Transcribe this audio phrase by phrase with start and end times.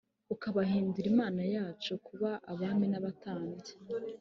[0.33, 3.71] ukabahindurira Imana yacu kuba abami n’abatambyi,